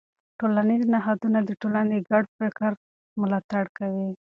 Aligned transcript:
ټولنیز 0.39 0.83
نهادونه 0.93 1.39
د 1.43 1.49
ټولنې 1.61 1.97
د 2.01 2.05
ګډ 2.11 2.23
فکر 2.39 2.71
ملاتړ 3.21 3.63
کوي. 3.77 4.09